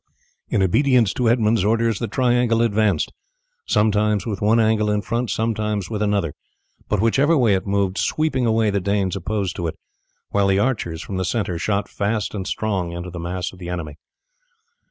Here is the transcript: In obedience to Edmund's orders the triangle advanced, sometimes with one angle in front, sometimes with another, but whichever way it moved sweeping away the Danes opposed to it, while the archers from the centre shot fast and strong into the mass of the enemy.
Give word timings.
In 0.49 0.63
obedience 0.63 1.13
to 1.13 1.29
Edmund's 1.29 1.63
orders 1.63 1.99
the 1.99 2.07
triangle 2.07 2.63
advanced, 2.63 3.13
sometimes 3.67 4.25
with 4.25 4.41
one 4.41 4.59
angle 4.59 4.89
in 4.89 5.03
front, 5.03 5.29
sometimes 5.29 5.91
with 5.91 6.01
another, 6.01 6.33
but 6.89 6.99
whichever 7.01 7.37
way 7.37 7.53
it 7.53 7.67
moved 7.67 7.99
sweeping 7.99 8.47
away 8.47 8.71
the 8.71 8.81
Danes 8.81 9.15
opposed 9.15 9.55
to 9.57 9.67
it, 9.67 9.75
while 10.31 10.47
the 10.47 10.57
archers 10.57 11.03
from 11.03 11.17
the 11.17 11.23
centre 11.23 11.59
shot 11.59 11.87
fast 11.87 12.33
and 12.33 12.47
strong 12.47 12.91
into 12.93 13.11
the 13.11 13.19
mass 13.19 13.53
of 13.53 13.59
the 13.59 13.69
enemy. 13.69 13.95